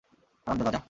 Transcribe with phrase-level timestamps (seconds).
[0.47, 0.79] হারামজাদা, যা।